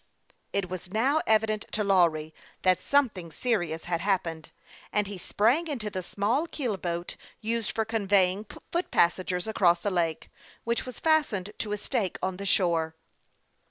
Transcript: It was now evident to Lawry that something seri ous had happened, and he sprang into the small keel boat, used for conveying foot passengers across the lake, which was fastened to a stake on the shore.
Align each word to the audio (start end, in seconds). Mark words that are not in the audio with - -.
It 0.51 0.67
was 0.67 0.89
now 0.91 1.21
evident 1.27 1.67
to 1.73 1.83
Lawry 1.83 2.33
that 2.63 2.81
something 2.81 3.31
seri 3.31 3.71
ous 3.71 3.83
had 3.83 4.01
happened, 4.01 4.49
and 4.91 5.05
he 5.05 5.15
sprang 5.15 5.67
into 5.67 5.91
the 5.91 6.01
small 6.01 6.47
keel 6.47 6.75
boat, 6.77 7.15
used 7.39 7.71
for 7.73 7.85
conveying 7.85 8.47
foot 8.71 8.89
passengers 8.89 9.45
across 9.45 9.81
the 9.81 9.91
lake, 9.91 10.31
which 10.63 10.87
was 10.87 10.99
fastened 10.99 11.51
to 11.59 11.71
a 11.71 11.77
stake 11.77 12.17
on 12.23 12.37
the 12.37 12.47
shore. 12.47 12.95